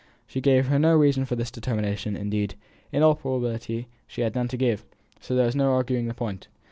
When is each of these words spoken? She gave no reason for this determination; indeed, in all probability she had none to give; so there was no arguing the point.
She 0.25 0.41
gave 0.41 0.71
no 0.71 0.95
reason 0.95 1.25
for 1.25 1.35
this 1.35 1.51
determination; 1.51 2.15
indeed, 2.17 2.55
in 2.91 3.03
all 3.03 3.13
probability 3.13 3.87
she 4.07 4.21
had 4.21 4.33
none 4.33 4.47
to 4.47 4.57
give; 4.57 4.83
so 5.19 5.35
there 5.35 5.45
was 5.45 5.55
no 5.55 5.73
arguing 5.73 6.07
the 6.07 6.15
point. 6.15 6.47